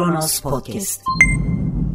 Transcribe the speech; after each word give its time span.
Kronos 0.00 0.40
Podcast. 0.40 1.02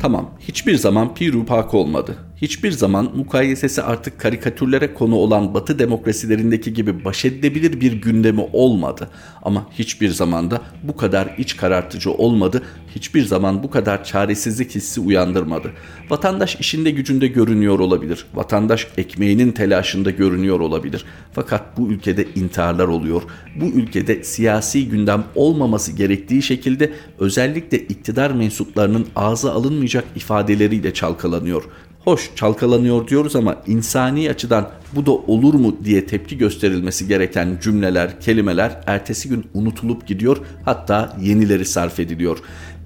Tamam, 0.02 0.30
hiçbir 0.40 0.76
zaman 0.76 1.14
Piru 1.14 1.46
Pak 1.46 1.74
olmadı. 1.74 2.18
Hiçbir 2.42 2.72
zaman 2.72 3.12
mukayesesi 3.16 3.84
artık 3.84 4.20
karikatürlere 4.20 4.94
konu 4.94 5.16
olan 5.16 5.54
Batı 5.54 5.80
demokrasilerindeki 5.80 6.74
gibi 6.74 7.06
baş 7.06 7.26
edilebilir 7.26 7.82
bir 7.82 7.94
gündemi 7.94 8.42
olmadı. 8.54 9.10
Ama 9.42 9.68
hiçbir 9.72 10.10
zaman 10.10 10.52
da 10.52 10.62
bu 10.84 10.98
kadar 10.98 11.36
iç 11.38 11.58
karartıcı 11.58 12.12
olmadı, 12.12 12.64
hiçbir 12.96 13.26
zaman 13.26 13.64
bu 13.64 13.70
kadar 13.70 14.04
çaresizlik 14.04 14.76
hissi 14.76 15.02
uyandırmadı. 15.02 15.72
Vatandaş 16.10 16.56
işinde 16.56 16.92
gücünde 16.92 17.28
görünüyor 17.28 17.80
olabilir, 17.80 18.26
vatandaş 18.34 18.88
ekmeğinin 18.98 19.52
telaşında 19.52 20.12
görünüyor 20.12 20.60
olabilir. 20.60 21.06
Fakat 21.34 21.78
bu 21.78 21.88
ülkede 21.88 22.26
intiharlar 22.36 22.88
oluyor. 22.88 23.22
Bu 23.56 23.66
ülkede 23.66 24.24
siyasi 24.24 24.90
gündem 24.90 25.24
olmaması 25.36 25.92
gerektiği 25.92 26.42
şekilde 26.42 26.94
özellikle 27.20 27.80
iktidar 27.80 28.32
mensuplarının 28.32 29.08
ağza 29.16 29.54
alınmayacak 29.54 30.06
ifadeleriyle 30.16 30.94
çalkalanıyor. 30.94 31.64
Hoş 32.06 32.32
çalkalanıyor 32.36 33.08
diyoruz 33.08 33.36
ama 33.36 33.56
insani 33.68 34.30
açıdan 34.30 34.70
bu 34.96 35.06
da 35.06 35.12
olur 35.12 35.54
mu 35.54 35.78
diye 35.84 36.06
tepki 36.06 36.38
gösterilmesi 36.38 37.08
gereken 37.08 37.58
cümleler, 37.62 38.22
kelimeler 38.22 38.82
ertesi 38.88 39.30
gün 39.30 39.46
unutulup 39.54 40.08
gidiyor 40.08 40.38
hatta 40.66 41.18
yenileri 41.22 41.66
sarf 41.66 42.00
ediliyor. 42.00 42.38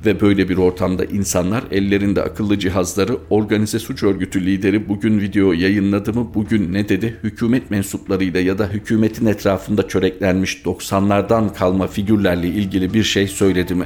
Ve 0.05 0.21
böyle 0.21 0.49
bir 0.49 0.57
ortamda 0.57 1.05
insanlar 1.05 1.63
ellerinde 1.71 2.23
akıllı 2.23 2.59
cihazları 2.59 3.17
organize 3.29 3.79
suç 3.79 4.03
örgütü 4.03 4.45
lideri 4.45 4.89
bugün 4.89 5.19
video 5.19 5.51
yayınladı 5.51 6.13
mı 6.13 6.31
bugün 6.33 6.73
ne 6.73 6.89
dedi 6.89 7.19
hükümet 7.23 7.71
mensuplarıyla 7.71 8.39
ya 8.39 8.57
da 8.57 8.67
hükümetin 8.67 9.25
etrafında 9.25 9.87
çöreklenmiş 9.87 10.61
90'lardan 10.65 11.53
kalma 11.53 11.87
figürlerle 11.87 12.47
ilgili 12.47 12.93
bir 12.93 13.03
şey 13.03 13.27
söyledi 13.27 13.75
mi? 13.75 13.85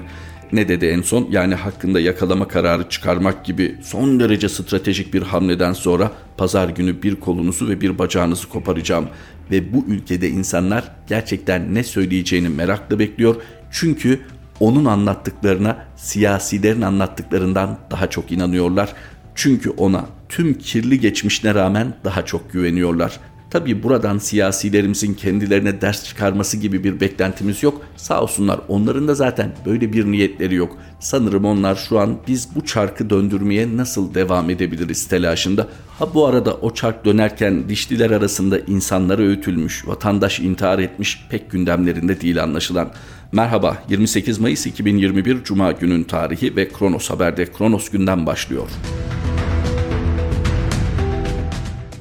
Ne 0.54 0.68
dedi 0.68 0.86
en 0.86 1.02
son? 1.02 1.28
Yani 1.32 1.56
hakkında 1.56 2.00
yakalama 2.00 2.48
kararı 2.48 2.90
çıkarmak 2.90 3.46
gibi 3.46 3.76
son 3.84 4.20
derece 4.20 4.50
stratejik 4.50 5.14
bir 5.14 5.22
hamleden 5.22 5.73
sonra 5.73 6.12
pazar 6.38 6.70
günü 6.70 7.04
bir 7.04 7.16
kolunuzu 7.16 7.70
ve 7.70 7.82
bir 7.82 8.00
bacağınızı 8.00 8.50
koparacağım. 8.50 9.08
Ve 9.52 9.74
bu 9.74 9.86
ülkede 9.88 10.30
insanlar 10.30 10.92
gerçekten 11.08 11.74
ne 11.74 11.84
söyleyeceğini 11.84 12.50
merakla 12.50 13.00
bekliyor. 13.00 13.36
Çünkü 13.72 14.20
onun 14.59 14.86
anlattıklarına 14.86 15.86
siyasilerin 15.96 16.81
anlattıklarından 16.81 17.80
daha 17.92 18.09
çok 18.09 18.31
inanıyorlar. 18.31 18.94
Çünkü 19.36 19.70
ona 19.70 20.06
tüm 20.30 20.54
kirli 20.54 21.00
geçmişine 21.00 21.56
rağmen 21.56 21.94
daha 22.04 22.26
çok 22.26 22.54
güveniyorlar. 22.54 23.20
Tabii 23.54 23.84
buradan 23.84 24.18
siyasilerimizin 24.18 25.14
kendilerine 25.14 25.82
ders 25.82 26.06
çıkarması 26.06 26.58
gibi 26.58 26.84
bir 26.84 27.00
beklentimiz 27.00 27.64
yok. 27.64 27.82
Sağ 27.98 28.22
olsunlar 28.22 28.59
onların 28.68 29.08
da 29.08 29.16
zaten 29.16 29.52
böyle 29.66 29.94
bir 29.94 30.06
niyetleri 30.06 30.56
yok. 30.56 30.78
Sanırım 31.00 31.46
onlar 31.46 31.76
şu 31.76 32.00
an 32.00 32.18
biz 32.28 32.56
bu 32.56 32.66
çarkı 32.66 33.09
döndürmeye 33.09 33.78
nasıl 33.78 34.14
devam 34.14 34.50
edebiliriz 34.50 35.08
telaşında. 35.08 35.68
Ha 36.00 36.14
bu 36.14 36.28
arada 36.28 36.54
o 36.54 36.74
çark 36.74 37.06
dönerken 37.06 37.70
dişliler 37.70 38.12
arasında 38.12 38.59
insanlara 38.59 39.22
öğütülmüş, 39.22 39.88
vatandaş 39.88 40.40
intihar 40.40 40.80
etmiş 40.80 41.26
pek 41.30 41.52
gündemlerinde 41.52 42.22
değil 42.22 42.44
anlaşılan. 42.44 42.92
Merhaba 43.31 43.84
28 43.90 44.40
Mayıs 44.40 44.66
2021 44.66 45.44
Cuma 45.44 45.72
günün 45.72 46.04
tarihi 46.04 46.56
ve 46.56 46.70
Kronos 46.70 47.09
Haber'de 47.09 47.46
Kronos 47.46 47.90
günden 47.90 48.26
başlıyor 48.26 48.68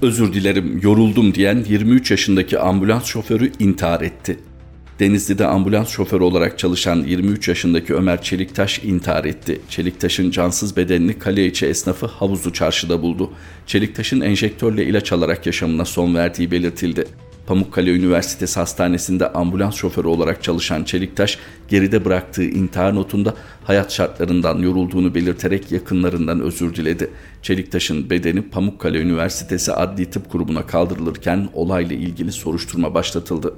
özür 0.03 0.33
dilerim 0.33 0.81
yoruldum 0.83 1.35
diyen 1.35 1.65
23 1.69 2.11
yaşındaki 2.11 2.59
ambulans 2.59 3.05
şoförü 3.05 3.53
intihar 3.59 4.01
etti. 4.01 4.39
Denizli'de 5.01 5.47
ambulans 5.47 5.89
şoförü 5.89 6.23
olarak 6.23 6.59
çalışan 6.59 7.05
23 7.05 7.49
yaşındaki 7.49 7.95
Ömer 7.95 8.23
Çeliktaş 8.23 8.85
intihar 8.85 9.25
etti. 9.25 9.61
Çeliktaş'ın 9.69 10.31
cansız 10.31 10.77
bedenini 10.77 11.19
kale 11.19 11.47
içi 11.47 11.67
esnafı 11.67 12.07
Havuzlu 12.07 12.53
Çarşı'da 12.53 13.03
buldu. 13.03 13.31
Çeliktaş'ın 13.67 14.21
enjektörle 14.21 14.85
ilaç 14.85 15.13
alarak 15.13 15.47
yaşamına 15.47 15.85
son 15.85 16.15
verdiği 16.15 16.51
belirtildi. 16.51 17.05
Pamukkale 17.47 17.91
Üniversitesi 17.91 18.61
Hastanesi'nde 18.61 19.33
ambulans 19.33 19.75
şoförü 19.75 20.09
olarak 20.09 20.43
çalışan 20.43 20.85
Çeliktaş, 20.85 21.39
geride 21.69 22.05
bıraktığı 22.05 22.45
intihar 22.45 22.95
notunda 22.95 23.35
hayat 23.65 23.93
şartlarından 23.93 24.59
yorulduğunu 24.59 25.15
belirterek 25.15 25.73
yakınlarından 25.73 26.41
özür 26.41 26.75
diledi. 26.75 27.11
Çeliktaş'ın 27.43 28.11
bedeni 28.11 28.43
Pamukkale 28.43 28.99
Üniversitesi 28.99 29.73
Adli 29.73 30.11
Tıp 30.11 30.31
Kurumu'na 30.31 30.67
kaldırılırken 30.67 31.49
olayla 31.53 31.97
ilgili 31.97 32.33
soruşturma 32.33 32.95
başlatıldı. 32.95 33.55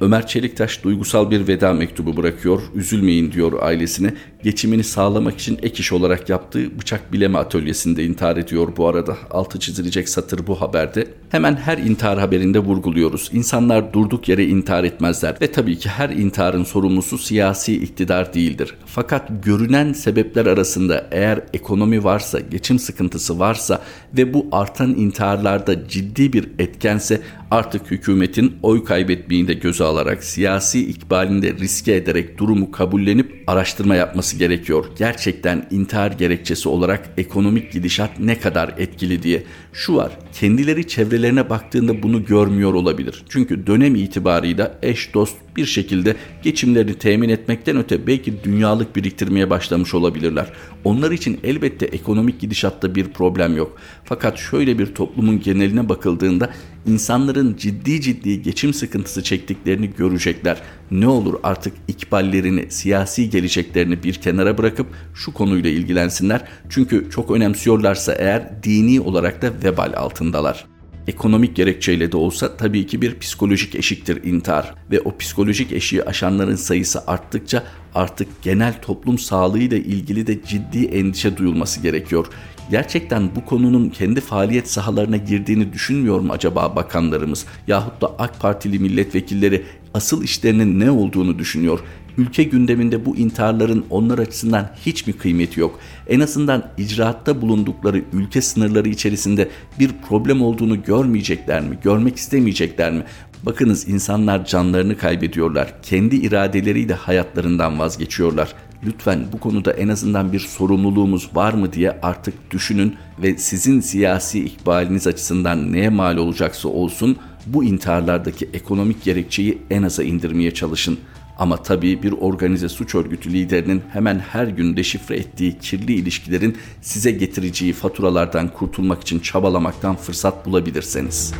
Ömer 0.00 0.26
Çeliktaş 0.26 0.84
duygusal 0.84 1.30
bir 1.30 1.48
veda 1.48 1.72
mektubu 1.72 2.16
bırakıyor. 2.16 2.62
Üzülmeyin 2.74 3.32
diyor 3.32 3.52
ailesine. 3.62 4.14
Geçimini 4.42 4.84
sağlamak 4.84 5.34
için 5.34 5.58
ek 5.62 5.76
iş 5.78 5.92
olarak 5.92 6.28
yaptığı 6.28 6.78
bıçak 6.78 7.12
bileme 7.12 7.38
atölyesinde 7.38 8.04
intihar 8.04 8.36
ediyor 8.36 8.68
bu 8.76 8.88
arada. 8.88 9.16
Altı 9.30 9.58
çizilecek 9.58 10.08
satır 10.08 10.46
bu 10.46 10.60
haberde. 10.60 11.06
Hemen 11.30 11.56
her 11.56 11.78
intihar 11.78 12.18
haberinde 12.18 12.58
vurguluyoruz. 12.58 13.30
İnsanlar 13.32 13.92
durduk 13.92 14.28
yere 14.28 14.44
intihar 14.44 14.84
etmezler 14.84 15.36
ve 15.40 15.52
tabii 15.52 15.78
ki 15.78 15.88
her 15.88 16.10
intiharın 16.10 16.64
sorumlusu 16.64 17.18
siyasi 17.18 17.82
iktidar 17.82 18.34
değildir. 18.34 18.74
Fakat 18.86 19.44
görünen 19.44 19.92
sebepler 19.92 20.46
arasında 20.46 21.06
eğer 21.10 21.40
ekonomi 21.54 22.04
varsa, 22.04 22.40
geçim 22.40 22.78
sıkıntısı 22.78 23.38
varsa 23.38 23.82
ve 24.16 24.34
bu 24.34 24.46
artan 24.52 24.94
intiharlarda 24.94 25.88
ciddi 25.88 26.32
bir 26.32 26.48
etkense 26.58 27.20
artık 27.50 27.90
hükümetin 27.90 28.56
oy 28.62 28.84
kaybetmeyi 28.84 29.48
de 29.48 29.54
göze 29.54 29.84
alarak 29.90 30.24
siyasi 30.24 30.86
ikbalinde 30.90 31.52
riske 31.52 31.94
ederek 31.94 32.38
durumu 32.38 32.70
kabullenip 32.70 33.44
araştırma 33.46 33.94
yapması 33.94 34.36
gerekiyor. 34.36 34.84
Gerçekten 34.98 35.66
intihar 35.70 36.10
gerekçesi 36.10 36.68
olarak 36.68 37.10
ekonomik 37.18 37.72
gidişat 37.72 38.10
ne 38.20 38.38
kadar 38.38 38.74
etkili 38.78 39.22
diye. 39.22 39.42
Şu 39.72 39.96
var, 39.96 40.12
kendileri 40.32 40.88
çevrelerine 40.88 41.50
baktığında 41.50 42.02
bunu 42.02 42.24
görmüyor 42.24 42.74
olabilir. 42.74 43.24
Çünkü 43.28 43.66
dönem 43.66 43.94
itibarıyla 43.94 44.78
eş 44.82 45.14
dost 45.14 45.36
bir 45.60 45.66
şekilde 45.66 46.16
geçimlerini 46.42 46.94
temin 46.94 47.28
etmekten 47.28 47.76
öte 47.76 48.06
belki 48.06 48.44
dünyalık 48.44 48.96
biriktirmeye 48.96 49.50
başlamış 49.50 49.94
olabilirler. 49.94 50.46
Onlar 50.84 51.10
için 51.10 51.40
elbette 51.44 51.86
ekonomik 51.86 52.40
gidişatta 52.40 52.94
bir 52.94 53.08
problem 53.08 53.56
yok. 53.56 53.76
Fakat 54.04 54.38
şöyle 54.38 54.78
bir 54.78 54.86
toplumun 54.94 55.40
geneline 55.40 55.88
bakıldığında 55.88 56.50
insanların 56.86 57.56
ciddi 57.56 58.00
ciddi 58.00 58.42
geçim 58.42 58.74
sıkıntısı 58.74 59.22
çektiklerini 59.22 59.90
görecekler. 59.98 60.62
Ne 60.90 61.06
olur 61.06 61.34
artık 61.42 61.74
ikballerini, 61.88 62.70
siyasi 62.70 63.30
geleceklerini 63.30 64.02
bir 64.02 64.14
kenara 64.14 64.58
bırakıp 64.58 64.86
şu 65.14 65.34
konuyla 65.34 65.70
ilgilensinler. 65.70 66.44
Çünkü 66.68 67.10
çok 67.10 67.30
önemsiyorlarsa 67.30 68.12
eğer 68.12 68.62
dini 68.62 69.00
olarak 69.00 69.42
da 69.42 69.50
vebal 69.64 69.92
altındalar. 69.96 70.69
Ekonomik 71.10 71.56
gerekçeyle 71.56 72.12
de 72.12 72.16
olsa 72.16 72.56
tabii 72.56 72.86
ki 72.86 73.02
bir 73.02 73.18
psikolojik 73.18 73.74
eşiktir 73.74 74.24
intihar 74.24 74.74
ve 74.90 75.00
o 75.00 75.16
psikolojik 75.16 75.72
eşiği 75.72 76.04
aşanların 76.04 76.56
sayısı 76.56 77.06
arttıkça 77.06 77.64
artık 77.94 78.42
genel 78.42 78.82
toplum 78.82 79.18
sağlığıyla 79.18 79.76
ilgili 79.76 80.26
de 80.26 80.44
ciddi 80.44 80.84
endişe 80.84 81.36
duyulması 81.36 81.80
gerekiyor. 81.80 82.26
Gerçekten 82.70 83.36
bu 83.36 83.44
konunun 83.44 83.88
kendi 83.88 84.20
faaliyet 84.20 84.70
sahalarına 84.70 85.16
girdiğini 85.16 85.72
düşünmüyor 85.72 86.20
mu 86.20 86.32
acaba 86.32 86.76
bakanlarımız 86.76 87.46
yahut 87.66 88.00
da 88.00 88.14
AK 88.18 88.40
Partili 88.40 88.78
milletvekilleri 88.78 89.64
asıl 89.94 90.24
işlerinin 90.24 90.80
ne 90.80 90.90
olduğunu 90.90 91.38
düşünüyor? 91.38 91.80
Ülke 92.18 92.44
gündeminde 92.44 93.06
bu 93.06 93.16
intiharların 93.16 93.84
onlar 93.90 94.18
açısından 94.18 94.70
hiç 94.86 95.06
mi 95.06 95.12
kıymeti 95.12 95.60
yok? 95.60 95.80
En 96.08 96.20
azından 96.20 96.70
icraatta 96.78 97.40
bulundukları 97.40 98.02
ülke 98.12 98.42
sınırları 98.42 98.88
içerisinde 98.88 99.48
bir 99.78 99.90
problem 100.08 100.42
olduğunu 100.42 100.82
görmeyecekler 100.82 101.60
mi? 101.60 101.78
Görmek 101.82 102.16
istemeyecekler 102.16 102.92
mi? 102.92 103.04
Bakınız 103.42 103.88
insanlar 103.88 104.46
canlarını 104.46 104.98
kaybediyorlar. 104.98 105.74
Kendi 105.82 106.16
iradeleriyle 106.16 106.94
hayatlarından 106.94 107.78
vazgeçiyorlar. 107.78 108.54
Lütfen 108.86 109.20
bu 109.32 109.40
konuda 109.40 109.72
en 109.72 109.88
azından 109.88 110.32
bir 110.32 110.38
sorumluluğumuz 110.38 111.30
var 111.34 111.52
mı 111.52 111.72
diye 111.72 111.98
artık 112.02 112.50
düşünün 112.50 112.96
ve 113.22 113.38
sizin 113.38 113.80
siyasi 113.80 114.44
ikbaliniz 114.44 115.06
açısından 115.06 115.72
neye 115.72 115.88
mal 115.88 116.16
olacaksa 116.16 116.68
olsun 116.68 117.16
bu 117.46 117.64
intiharlardaki 117.64 118.50
ekonomik 118.52 119.04
gerekçeyi 119.04 119.58
en 119.70 119.82
aza 119.82 120.02
indirmeye 120.02 120.54
çalışın. 120.54 120.98
Ama 121.40 121.62
tabii 121.62 122.02
bir 122.02 122.12
organize 122.12 122.68
suç 122.68 122.94
örgütü 122.94 123.32
liderinin 123.32 123.82
hemen 123.92 124.18
her 124.18 124.46
gün 124.46 124.76
deşifre 124.76 125.16
ettiği 125.16 125.58
kirli 125.58 125.92
ilişkilerin 125.92 126.56
size 126.82 127.10
getireceği 127.10 127.72
faturalardan 127.72 128.48
kurtulmak 128.48 129.02
için 129.02 129.18
çabalamaktan 129.18 129.96
fırsat 129.96 130.46
bulabilirseniz. 130.46 131.34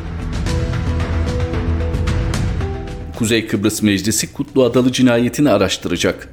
Kuzey 3.19 3.47
Kıbrıs 3.47 3.83
Meclisi 3.83 4.33
Kutlu 4.33 4.65
Adalı 4.65 4.93
cinayetini 4.93 5.51
araştıracak. 5.51 6.29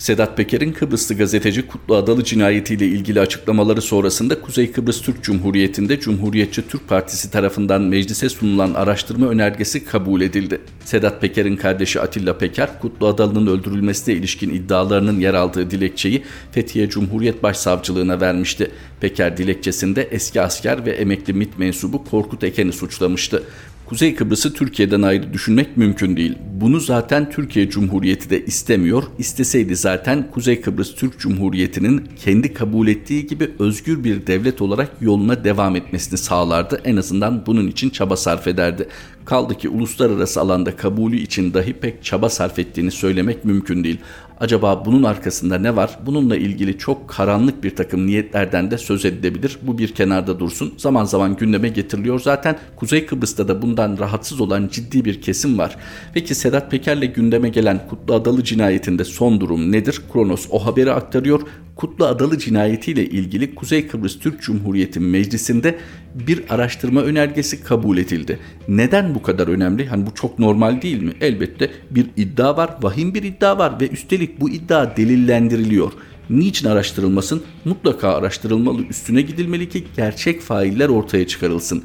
Sedat 0.00 0.36
Peker'in 0.36 0.72
Kıbrıslı 0.72 1.14
gazeteci 1.14 1.66
Kutlu 1.66 1.96
Adalı 1.96 2.24
cinayetiyle 2.24 2.86
ilgili 2.86 3.20
açıklamaları 3.20 3.82
sonrasında 3.82 4.40
Kuzey 4.40 4.72
Kıbrıs 4.72 5.02
Türk 5.02 5.22
Cumhuriyeti'nde 5.22 6.00
Cumhuriyetçi 6.00 6.68
Türk 6.68 6.88
Partisi 6.88 7.30
tarafından 7.30 7.82
meclise 7.82 8.28
sunulan 8.28 8.74
araştırma 8.74 9.26
önergesi 9.26 9.84
kabul 9.84 10.20
edildi. 10.20 10.60
Sedat 10.84 11.20
Peker'in 11.20 11.56
kardeşi 11.56 12.00
Atilla 12.00 12.38
Peker, 12.38 12.80
Kutlu 12.80 13.06
Adalı'nın 13.06 13.46
öldürülmesine 13.46 14.14
ilişkin 14.14 14.50
iddialarının 14.50 15.20
yer 15.20 15.34
aldığı 15.34 15.70
dilekçeyi 15.70 16.22
Fethiye 16.52 16.88
Cumhuriyet 16.88 17.42
Başsavcılığına 17.42 18.20
vermişti. 18.20 18.70
Peker 19.00 19.36
dilekçesinde 19.36 20.08
eski 20.10 20.40
asker 20.42 20.86
ve 20.86 20.90
emekli 20.90 21.32
MİT 21.32 21.58
mensubu 21.58 22.04
Korkut 22.04 22.44
Eken'i 22.44 22.72
suçlamıştı. 22.72 23.42
Kuzey 23.90 24.14
Kıbrıs'ı 24.14 24.52
Türkiye'den 24.52 25.02
ayrı 25.02 25.32
düşünmek 25.32 25.76
mümkün 25.76 26.16
değil. 26.16 26.38
Bunu 26.60 26.80
zaten 26.80 27.30
Türkiye 27.30 27.70
Cumhuriyeti 27.70 28.30
de 28.30 28.44
istemiyor. 28.44 29.02
İsteseydi 29.18 29.76
zaten 29.76 30.30
Kuzey 30.30 30.60
Kıbrıs 30.60 30.94
Türk 30.94 31.18
Cumhuriyeti'nin 31.18 32.08
kendi 32.24 32.54
kabul 32.54 32.88
ettiği 32.88 33.26
gibi 33.26 33.50
özgür 33.58 34.04
bir 34.04 34.26
devlet 34.26 34.62
olarak 34.62 34.90
yoluna 35.00 35.44
devam 35.44 35.76
etmesini 35.76 36.18
sağlardı. 36.18 36.80
En 36.84 36.96
azından 36.96 37.46
bunun 37.46 37.68
için 37.68 37.90
çaba 37.90 38.16
sarf 38.16 38.46
ederdi. 38.46 38.88
Kaldı 39.24 39.58
ki 39.58 39.68
uluslararası 39.68 40.40
alanda 40.40 40.76
kabulü 40.76 41.16
için 41.16 41.54
dahi 41.54 41.72
pek 41.72 42.04
çaba 42.04 42.28
sarf 42.28 42.58
ettiğini 42.58 42.90
söylemek 42.90 43.44
mümkün 43.44 43.84
değil. 43.84 43.98
Acaba 44.40 44.84
bunun 44.84 45.02
arkasında 45.02 45.58
ne 45.58 45.76
var? 45.76 45.98
Bununla 46.06 46.36
ilgili 46.36 46.78
çok 46.78 47.08
karanlık 47.08 47.64
bir 47.64 47.76
takım 47.76 48.06
niyetlerden 48.06 48.70
de 48.70 48.78
söz 48.78 49.04
edilebilir. 49.04 49.58
Bu 49.62 49.78
bir 49.78 49.94
kenarda 49.94 50.40
dursun. 50.40 50.74
Zaman 50.76 51.04
zaman 51.04 51.36
gündeme 51.36 51.68
getiriliyor. 51.68 52.20
Zaten 52.20 52.58
Kuzey 52.76 53.06
Kıbrıs'ta 53.06 53.48
da 53.48 53.62
bundan 53.62 53.98
rahatsız 53.98 54.40
olan 54.40 54.68
ciddi 54.72 55.04
bir 55.04 55.20
kesim 55.22 55.58
var. 55.58 55.76
Peki 56.14 56.34
Sedat 56.34 56.70
Peker'le 56.70 57.12
gündeme 57.14 57.48
gelen 57.48 57.88
Kutlu 57.88 58.14
Adalı 58.14 58.44
cinayetinde 58.44 59.04
son 59.04 59.40
durum 59.40 59.72
nedir? 59.72 60.00
Kronos 60.12 60.46
o 60.50 60.66
haberi 60.66 60.92
aktarıyor. 60.92 61.40
Kutlu 61.76 62.06
Adalı 62.06 62.38
cinayetiyle 62.38 63.04
ilgili 63.04 63.54
Kuzey 63.54 63.86
Kıbrıs 63.88 64.18
Türk 64.18 64.42
Cumhuriyeti 64.42 65.00
Meclisi'nde 65.00 65.78
bir 66.14 66.42
araştırma 66.48 67.02
önergesi 67.02 67.64
kabul 67.64 67.98
edildi. 67.98 68.38
Neden 68.68 69.14
bu 69.14 69.22
kadar 69.22 69.48
önemli? 69.48 69.86
Hani 69.86 70.06
bu 70.06 70.14
çok 70.14 70.38
normal 70.38 70.82
değil 70.82 71.02
mi? 71.02 71.12
Elbette 71.20 71.70
bir 71.90 72.06
iddia 72.16 72.56
var, 72.56 72.70
vahim 72.82 73.14
bir 73.14 73.22
iddia 73.22 73.58
var 73.58 73.80
ve 73.80 73.88
üstelik 73.88 74.40
bu 74.40 74.50
iddia 74.50 74.96
delillendiriliyor. 74.96 75.92
Niçin 76.30 76.68
araştırılmasın? 76.68 77.42
Mutlaka 77.64 78.08
araştırılmalı, 78.14 78.82
üstüne 78.90 79.22
gidilmeli 79.22 79.68
ki 79.68 79.84
gerçek 79.96 80.40
failler 80.40 80.88
ortaya 80.88 81.26
çıkarılsın. 81.26 81.82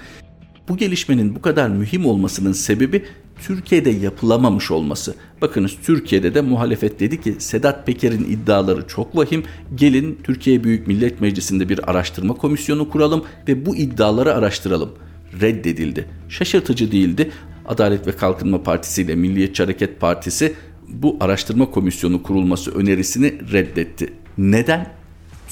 Bu 0.70 0.78
gelişmenin 0.78 1.36
bu 1.36 1.42
kadar 1.42 1.70
mühim 1.70 2.06
olmasının 2.06 2.52
sebebi 2.52 3.06
Türkiye'de 3.48 3.90
yapılamamış 3.90 4.72
olması. 4.72 5.16
Bakınız 5.42 5.72
Türkiye'de 5.84 6.34
de 6.34 6.42
muhalefet 6.42 7.00
dedi 7.00 7.22
ki 7.22 7.36
Sedat 7.40 7.86
Peker'in 7.86 8.24
iddiaları 8.24 8.88
çok 8.88 9.18
vahim. 9.18 9.44
Gelin 9.76 10.20
Türkiye 10.24 10.64
Büyük 10.64 10.88
Millet 10.88 11.22
Meclisi'nde 11.22 11.70
bir 11.70 11.90
araştırma 11.92 12.34
komisyonu 12.34 12.90
kuralım 12.90 13.24
ve 13.48 13.66
bu 13.66 13.76
iddiaları 13.76 14.34
araştıralım. 14.34 14.92
Reddedildi. 15.42 16.06
Şaşırtıcı 16.30 16.92
değildi. 16.92 17.32
Adalet 17.66 18.08
ve 18.08 18.12
Kalkınma 18.12 18.64
Partisi 18.64 19.02
ile 19.02 19.16
Milliyetçi 19.16 19.64
Hareket 19.64 20.00
Partisi 20.00 20.54
bu 20.88 21.18
araştırma 21.20 21.72
komisyonu 21.72 22.24
kurulması 22.24 22.72
önerisini 22.72 23.52
reddetti. 23.52 24.14
Neden? 24.38 25.05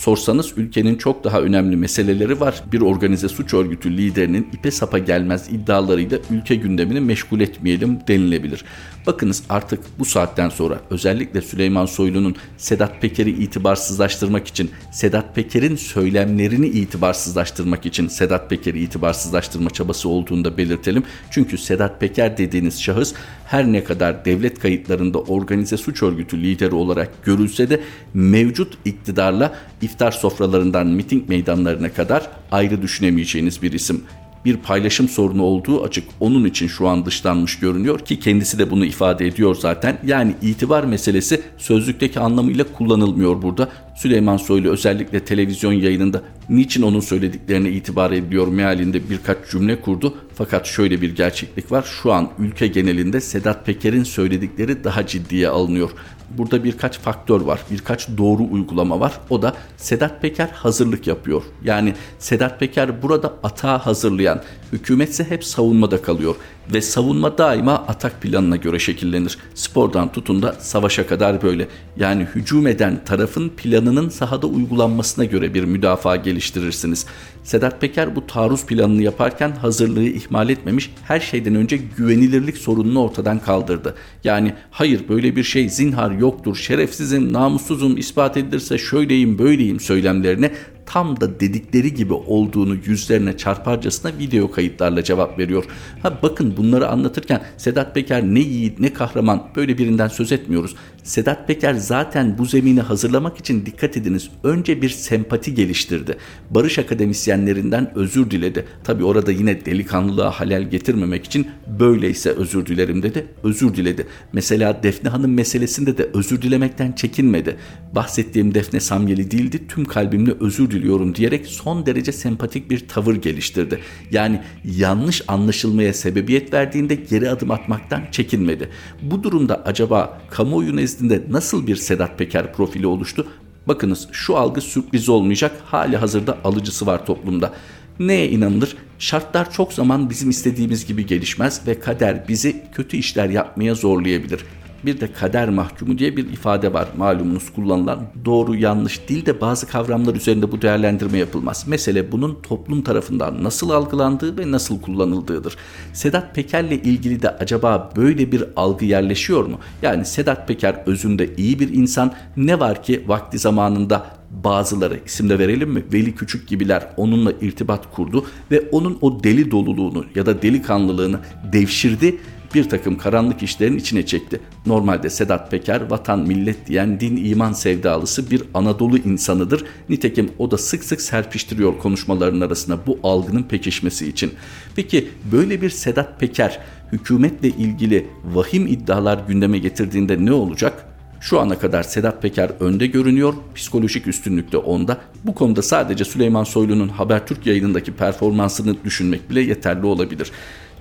Sorsanız 0.04 0.54
ülkenin 0.58 0.96
çok 0.96 1.24
daha 1.24 1.42
önemli 1.42 1.76
meseleleri 1.76 2.40
var. 2.40 2.64
Bir 2.72 2.82
organize 2.82 3.30
suç 3.30 3.54
örgütü 3.54 3.98
liderinin 3.98 4.48
ipe 4.54 4.72
sapa 4.72 4.98
gelmez 4.98 5.48
iddialarıyla 5.52 6.18
ülke 6.32 6.56
gündemini 6.56 7.00
meşgul 7.00 7.40
etmeyelim 7.40 8.00
denilebilir. 8.08 8.66
Bakınız 9.08 9.44
artık 9.50 9.80
bu 10.00 10.06
saatten 10.06 10.50
sonra 10.50 10.80
özellikle 10.90 11.42
Süleyman 11.42 11.86
Soylu'nun 11.86 12.36
Sedat 12.58 13.02
Peker'i 13.02 13.30
itibarsızlaştırmak 13.30 14.48
için, 14.48 14.72
Sedat 14.92 15.36
Peker'in 15.36 15.76
söylemlerini 15.76 16.68
itibarsızlaştırmak 16.68 17.86
için 17.86 18.08
Sedat 18.08 18.50
Peker'i 18.50 18.80
itibarsızlaştırma 18.80 19.70
çabası 19.70 20.10
olduğunu 20.10 20.46
da 20.46 20.58
belirtelim. 20.58 21.04
Çünkü 21.32 21.58
Sedat 21.58 22.00
Peker 22.00 22.38
dediğiniz 22.38 22.82
şahıs 22.82 23.14
her 23.46 23.72
ne 23.72 23.84
kadar 23.84 24.26
devlet 24.26 24.60
kayıtlarında 24.60 25.20
organize 25.20 25.78
suç 25.78 26.04
örgütü 26.04 26.44
lideri 26.44 26.76
olarak 26.76 27.24
görülse 27.24 27.70
de 27.70 27.80
mevcut 28.14 28.78
iktidarla 28.86 29.56
iftar 29.82 30.12
sofralarından 30.12 30.88
miting 30.88 31.30
meydanlarına 31.30 31.94
kadar 31.94 32.30
ayrı 32.52 32.82
düşünemeyeceğiniz 32.82 33.62
bir 33.62 33.72
isim 33.72 34.04
bir 34.45 34.57
paylaşım 34.57 35.10
sorunu 35.10 35.44
olduğu 35.44 35.84
açık. 35.84 36.04
Onun 36.19 36.45
için 36.45 36.68
şu 36.68 36.88
an 36.88 37.06
dışlanmış 37.06 37.60
görünüyor 37.60 38.00
ki 38.00 38.19
kendisi 38.19 38.60
de 38.60 38.72
bunu 38.72 38.86
ifade 38.86 39.28
ediyor 39.28 39.56
zaten. 39.56 40.00
Yani 40.06 40.36
itibar 40.42 40.84
meselesi 40.84 41.42
sözlükteki 41.57 42.19
anlamıyla 42.19 42.66
kullanılmıyor 42.74 43.42
burada. 43.42 43.69
Süleyman 44.04 44.38
Soylu 44.38 44.70
özellikle 44.70 45.20
televizyon 45.20 45.74
yayınında 45.74 46.22
niçin 46.50 46.82
onun 46.82 47.00
söylediklerine 47.00 47.70
itibar 47.70 48.12
ediyor 48.12 48.48
mealinde 48.48 49.10
birkaç 49.10 49.38
cümle 49.52 49.82
kurdu. 49.82 50.18
Fakat 50.36 50.66
şöyle 50.66 51.02
bir 51.02 51.16
gerçeklik 51.16 51.72
var. 51.72 51.86
Şu 52.02 52.14
an 52.14 52.30
ülke 52.40 52.68
genelinde 52.68 53.22
Sedat 53.22 53.66
Peker'in 53.66 54.04
söyledikleri 54.04 54.84
daha 54.84 55.08
ciddiye 55.08 55.50
alınıyor. 55.50 55.92
Burada 56.38 56.64
birkaç 56.64 57.00
faktör 57.00 57.42
var, 57.42 57.60
birkaç 57.72 58.08
doğru 58.18 58.44
uygulama 58.52 59.00
var. 59.00 59.20
O 59.30 59.42
da 59.42 59.54
Sedat 59.78 60.22
Peker 60.22 60.50
hazırlık 60.54 61.08
yapıyor. 61.08 61.44
Yani 61.64 61.94
Sedat 62.20 62.60
Peker 62.60 63.02
burada 63.02 63.34
atağa 63.44 63.86
hazırlayan, 63.86 64.42
hükümetse 64.72 65.24
hep 65.24 65.44
savunmada 65.44 66.02
kalıyor 66.02 66.36
ve 66.74 66.82
savunma 66.82 67.38
daima 67.38 67.74
atak 67.74 68.22
planına 68.22 68.56
göre 68.56 68.80
şekillenir. 68.80 69.38
Spordan 69.56 70.12
tutun 70.12 70.42
da 70.42 70.54
savaşa 70.60 71.08
kadar 71.08 71.42
böyle. 71.42 71.68
Yani 71.98 72.28
hücum 72.36 72.68
eden 72.68 73.06
tarafın 73.06 73.50
planının 73.94 74.10
sahada 74.10 74.48
uygulanmasına 74.48 75.25
göre 75.25 75.54
bir 75.54 75.63
müdafaa 75.63 76.16
geliştirirsiniz. 76.16 77.06
Sedat 77.44 77.81
Peker 77.81 78.16
bu 78.16 78.28
taarruz 78.28 78.66
planını 78.66 79.01
yaparken 79.01 79.51
hazırlığı 79.51 80.04
ihmal 80.04 80.50
etmemiş, 80.50 80.94
her 81.04 81.19
şeyden 81.19 81.56
önce 81.56 81.78
güvenilirlik 81.98 82.57
sorununu 82.57 83.04
ortadan 83.04 83.40
kaldırdı. 83.40 83.95
Yani 84.24 84.54
hayır 84.72 85.10
böyle 85.10 85.36
bir 85.36 85.44
şey 85.44 85.69
zinhar 85.69 86.12
yoktur, 86.12 86.56
şerefsizim, 86.56 87.34
namussuzum, 87.34 87.98
ispat 87.98 88.38
edilirse 88.38 88.78
şöyleyim 88.78 89.40
böyleyim 89.40 89.80
söylemlerine 89.80 90.51
tam 90.86 91.22
da 91.22 91.40
dedikleri 91.40 91.94
gibi 91.94 92.14
olduğunu 92.14 92.78
yüzlerine 92.86 93.38
çarparcasına 93.38 94.12
video 94.20 94.52
kayıtlarla 94.52 95.04
cevap 95.04 95.40
veriyor. 95.40 95.64
Ha 96.04 96.20
bakın 96.24 96.58
bunları 96.58 96.88
anlatırken 96.88 97.42
Sedat 97.58 97.96
Peker 97.96 98.24
ne 98.24 98.40
yiğit 98.40 98.80
ne 98.80 98.94
kahraman 98.94 99.44
böyle 99.56 99.78
birinden 99.78 100.08
söz 100.08 100.32
etmiyoruz. 100.32 100.76
Sedat 101.04 101.48
Peker 101.48 101.74
zaten 101.74 102.38
bu 102.38 102.46
zemini 102.46 102.82
hazırlamak 102.82 103.38
için 103.38 103.66
dikkat 103.66 103.98
ediniz. 103.98 104.30
Önce 104.44 104.82
bir 104.82 104.90
sempati 104.90 105.54
geliştirdi. 105.54 106.18
Barış 106.50 106.80
akademisyenlerinden 106.80 107.92
özür 107.96 108.32
diledi. 108.32 108.66
Tabi 108.84 109.04
orada 109.04 109.32
yine 109.32 109.66
delikanlılığa 109.66 110.32
halel 110.32 110.70
getirmemek 110.70 111.26
için 111.26 111.48
böyleyse 111.80 112.30
özür 112.30 112.66
dilerim 112.66 113.04
dedi. 113.04 113.25
Özür 113.44 113.75
diledi. 113.75 114.08
Mesela 114.34 114.84
Defne 114.84 115.10
Hanım 115.10 115.34
meselesinde 115.34 115.98
de 115.98 116.10
özür 116.13 116.42
dilemekten 116.42 116.92
çekinmedi. 116.92 117.58
Bahsettiğim 117.96 118.54
Defne 118.54 118.80
Samyeli 118.80 119.32
değildi. 119.32 119.68
Tüm 119.68 119.86
kalbimle 119.86 120.32
özür 120.40 120.72
diliyorum 120.74 121.15
diyerek 121.15 121.48
son 121.48 121.86
derece 121.86 122.12
sempatik 122.12 122.70
bir 122.70 122.88
tavır 122.88 123.15
geliştirdi. 123.15 123.80
Yani 124.12 124.42
yanlış 124.65 125.22
anlaşılmaya 125.27 125.94
sebebiyet 125.94 126.53
verdiğinde 126.53 126.96
geri 126.96 127.30
adım 127.30 127.51
atmaktan 127.51 128.03
çekinmedi. 128.12 128.70
Bu 129.01 129.24
durumda 129.24 129.63
acaba 129.65 130.22
kamuoyu 130.30 130.75
nezdinde 130.75 131.24
nasıl 131.30 131.68
bir 131.68 131.75
Sedat 131.75 132.18
Peker 132.18 132.53
profili 132.53 132.88
oluştu? 132.88 133.27
Bakınız 133.68 134.08
şu 134.12 134.38
algı 134.38 134.62
sürpriz 134.62 135.10
olmayacak. 135.10 135.51
Hali 135.65 135.98
hazırda 135.98 136.38
alıcısı 136.44 136.86
var 136.86 137.06
toplumda. 137.06 137.53
Neye 138.00 138.30
inanılır? 138.30 138.75
Şartlar 139.00 139.51
çok 139.51 139.74
zaman 139.74 140.10
bizim 140.10 140.30
istediğimiz 140.30 140.86
gibi 140.86 141.06
gelişmez 141.06 141.62
ve 141.68 141.80
kader 141.80 142.27
bizi 142.27 142.63
kötü 142.74 142.98
işler 142.98 143.30
yapmaya 143.30 143.75
zorlayabilir. 143.75 144.46
Bir 144.86 145.00
de 145.00 145.13
kader 145.13 145.50
mahkumu 145.50 145.98
diye 145.98 146.18
bir 146.18 146.30
ifade 146.30 146.74
var 146.74 146.88
malumunuz 146.98 147.54
kullanılan. 147.54 148.00
Doğru 148.25 148.56
yanlış 148.56 149.10
değil 149.10 149.25
de 149.25 149.42
bazı 149.42 149.68
kavramlar 149.68 150.16
üzerinde 150.16 150.52
bu 150.52 150.62
değerlendirme 150.62 151.18
yapılmaz. 151.18 151.68
Mesele 151.68 152.12
bunun 152.12 152.42
toplum 152.42 152.82
tarafından 152.82 153.44
nasıl 153.44 153.70
algılandığı 153.70 154.38
ve 154.38 154.52
nasıl 154.52 154.82
kullanıldığıdır. 154.82 155.56
Sedat 155.94 156.36
Peker'le 156.36 156.72
ilgili 156.72 157.22
de 157.22 157.30
acaba 157.30 157.90
böyle 157.96 158.32
bir 158.32 158.44
algı 158.56 158.86
yerleşiyor 158.86 159.46
mu? 159.46 159.60
Yani 159.82 160.06
Sedat 160.06 160.48
Peker 160.48 160.84
özünde 160.86 161.36
iyi 161.36 161.60
bir 161.60 161.74
insan 161.74 162.13
ne 162.38 162.60
var 162.60 162.84
ki 162.84 163.04
vakti 163.08 163.40
zamanında 163.40 164.23
bazıları 164.44 165.00
isim 165.06 165.30
de 165.30 165.40
verelim 165.40 165.70
mi 165.70 165.84
Veli 165.94 166.16
Küçük 166.16 166.48
gibiler 166.48 166.88
onunla 166.98 167.32
irtibat 167.42 167.96
kurdu 167.96 168.25
ve 168.52 168.70
onun 168.72 168.98
o 169.02 169.24
deli 169.24 169.52
doluluğunu 169.52 170.06
ya 170.16 170.25
da 170.25 170.42
delikanlılığını 170.42 171.20
devşirdi 171.54 172.18
bir 172.54 172.70
takım 172.70 172.98
karanlık 172.98 173.44
işlerin 173.44 173.78
içine 173.78 174.06
çekti. 174.06 174.40
Normalde 174.66 175.10
Sedat 175.10 175.52
Peker 175.52 175.82
vatan 175.90 176.20
millet 176.20 176.68
diyen 176.68 177.00
din 177.00 177.25
iman 177.25 177.54
sevdalısı 177.54 178.32
bir 178.32 178.44
Anadolu 178.54 178.98
insanıdır. 178.98 179.66
Nitekim 179.90 180.32
o 180.40 180.52
da 180.52 180.58
sık 180.58 180.84
sık 180.84 181.02
serpiştiriyor 181.02 181.78
konuşmaların 181.78 182.42
arasında 182.42 182.80
bu 182.88 183.00
algının 183.04 183.44
pekişmesi 183.44 184.08
için. 184.08 184.34
Peki 184.75 185.10
böyle 185.32 185.62
bir 185.62 185.70
Sedat 185.70 186.20
Peker 186.20 186.60
hükümetle 186.92 187.48
ilgili 187.48 188.08
vahim 188.25 188.68
iddialar 188.68 189.20
gündeme 189.28 189.58
getirdiğinde 189.58 190.25
ne 190.25 190.32
olacak? 190.32 190.93
Şu 191.24 191.39
ana 191.39 191.60
kadar 191.60 191.84
Sedat 191.84 192.22
Peker 192.22 192.51
önde 192.60 192.88
görünüyor, 192.88 193.34
psikolojik 193.56 194.08
üstünlük 194.08 194.51
de 194.51 194.58
onda. 194.58 194.98
Bu 195.24 195.36
konuda 195.36 195.62
sadece 195.62 196.06
Süleyman 196.06 196.44
Soylu'nun 196.44 196.88
Habertürk 196.88 197.46
yayınındaki 197.46 197.92
performansını 197.92 198.84
düşünmek 198.84 199.30
bile 199.30 199.42
yeterli 199.42 199.86
olabilir. 199.86 200.32